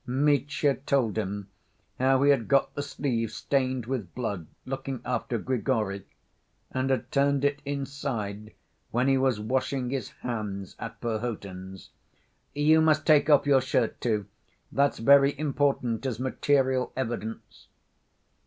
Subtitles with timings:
[0.07, 1.51] Mitya told him
[1.99, 6.07] how he had got the sleeve stained with blood looking after Grigory,
[6.71, 8.51] and had turned it inside
[8.89, 11.91] when he was washing his hands at Perhotin's.
[12.55, 14.25] "You must take off your shirt, too.
[14.71, 17.67] That's very important as material evidence."